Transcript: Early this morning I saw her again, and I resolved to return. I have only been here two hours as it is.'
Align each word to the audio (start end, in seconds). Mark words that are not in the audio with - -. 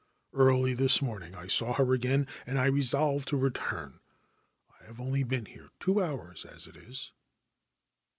Early 0.33 0.73
this 0.73 0.99
morning 0.99 1.35
I 1.35 1.45
saw 1.45 1.73
her 1.73 1.93
again, 1.93 2.25
and 2.47 2.57
I 2.57 2.65
resolved 2.65 3.27
to 3.27 3.37
return. 3.37 3.99
I 4.81 4.83
have 4.85 4.99
only 4.99 5.21
been 5.21 5.45
here 5.45 5.69
two 5.79 6.01
hours 6.01 6.43
as 6.43 6.65
it 6.65 6.75
is.' 6.75 7.11